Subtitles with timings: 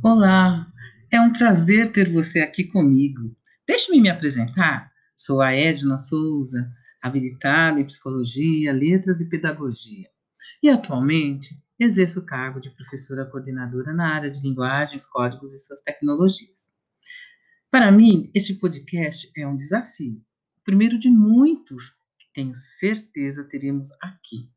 [0.00, 0.72] Olá,
[1.10, 3.36] é um prazer ter você aqui comigo.
[3.66, 4.92] Deixe-me me apresentar.
[5.16, 6.70] Sou a Edna Souza,
[7.02, 10.08] habilitada em Psicologia, Letras e Pedagogia.
[10.62, 15.82] E atualmente exerço o cargo de professora coordenadora na área de linguagens, códigos e suas
[15.82, 16.76] tecnologias.
[17.68, 20.22] Para mim, este podcast é um desafio,
[20.58, 24.48] o primeiro de muitos que tenho certeza teremos aqui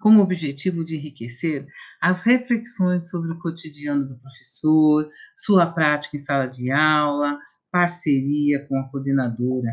[0.00, 1.66] com o objetivo de enriquecer
[2.00, 7.38] as reflexões sobre o cotidiano do professor, sua prática em sala de aula,
[7.70, 9.70] parceria com a coordenadora.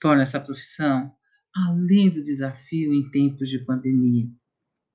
[0.00, 1.12] Torna essa profissão
[1.54, 4.28] além do desafio em tempos de pandemia.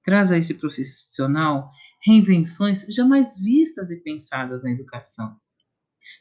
[0.03, 1.71] Traz a esse profissional
[2.05, 5.35] reinvenções jamais vistas e pensadas na educação.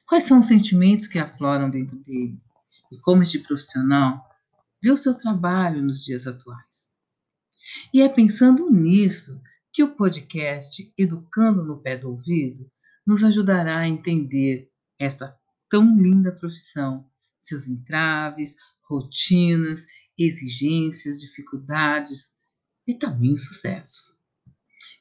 [0.06, 2.41] Quais são os sentimentos que afloram dentro dele?
[2.92, 4.22] E como este profissional
[4.83, 6.89] vê o seu trabalho nos dias atuais?
[7.92, 9.41] E é pensando nisso
[9.73, 12.70] que o podcast Educando no Pé do Ouvido
[13.06, 15.36] nos ajudará a entender esta
[15.69, 18.56] tão linda profissão, seus entraves,
[18.89, 19.86] rotinas,
[20.19, 22.33] exigências, dificuldades
[22.86, 24.20] e também os sucessos.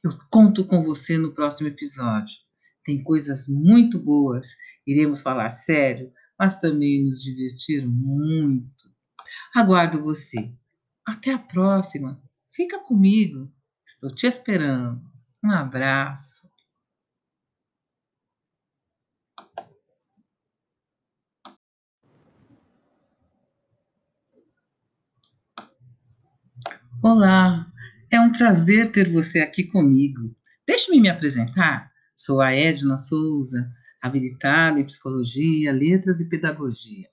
[0.03, 2.35] Eu conto com você no próximo episódio.
[2.83, 4.55] Tem coisas muito boas,
[4.87, 8.89] iremos falar sério, mas também nos divertir muito.
[9.53, 10.53] Aguardo você.
[11.05, 12.21] Até a próxima!
[12.59, 13.49] Fica comigo,
[13.85, 15.01] estou te esperando.
[15.41, 16.51] Um abraço.
[27.01, 27.65] Olá,
[28.11, 30.35] é um prazer ter você aqui comigo.
[30.67, 31.89] Deixe-me me apresentar.
[32.13, 33.71] Sou a Edna Souza,
[34.01, 37.07] habilitada em Psicologia, Letras e Pedagogia.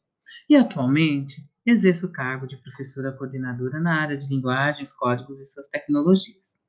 [0.50, 5.68] E atualmente exerço o cargo de professora coordenadora na área de linguagens, códigos e suas
[5.68, 6.64] tecnologias.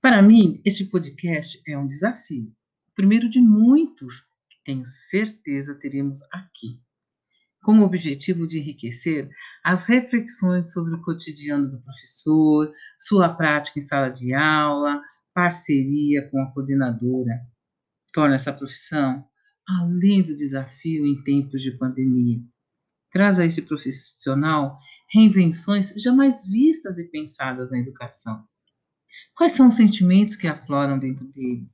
[0.00, 2.52] Para mim, este podcast é um desafio,
[2.88, 6.80] o primeiro de muitos que tenho certeza teremos aqui,
[7.62, 9.30] com o objetivo de enriquecer
[9.62, 15.00] as reflexões sobre o cotidiano do professor, sua prática em sala de aula,
[15.32, 17.40] parceria com a coordenadora.
[18.12, 19.24] Torna essa profissão
[19.68, 22.42] além do desafio em tempos de pandemia
[23.10, 24.78] traz a esse profissional
[25.12, 28.44] reinvenções jamais vistas e pensadas na educação.
[29.34, 31.68] Quais são os sentimentos que afloram dentro dele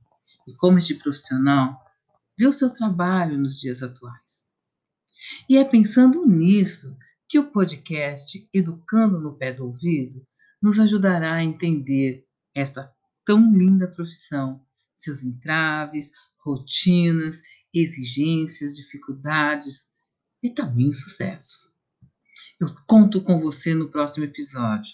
[0.47, 1.79] e como este profissional
[2.37, 4.47] vê o seu trabalho nos dias atuais?
[5.49, 10.25] E é pensando nisso que o podcast Educando no Pé do Ouvido
[10.61, 12.25] nos ajudará a entender
[12.55, 12.91] esta
[13.25, 14.65] tão linda profissão,
[14.95, 17.41] seus entraves, rotinas,
[17.73, 19.87] exigências, dificuldades,
[20.43, 21.77] e também os sucessos.
[22.59, 24.91] Eu conto com você no próximo episódio.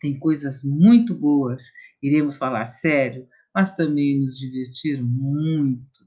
[0.00, 1.70] Tem coisas muito boas,
[2.02, 6.06] iremos falar sério, mas também nos divertir muito.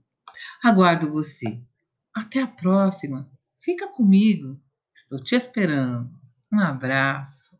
[0.64, 1.62] Aguardo você.
[2.16, 3.30] Até a próxima.
[3.60, 4.62] Fica comigo.
[4.94, 6.12] Estou te esperando.
[6.54, 7.59] Um abraço.